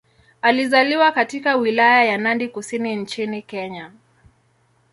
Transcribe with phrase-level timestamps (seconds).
[0.41, 3.91] Alizaliwa katika Wilaya ya Nandi Kusini nchini Kenya.